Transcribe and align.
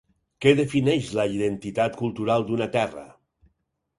Què 0.43 0.53
defineix 0.59 1.09
la 1.19 1.25
identitat 1.33 1.99
cultural 2.01 2.45
d’una 2.47 2.69
terra? 2.79 3.07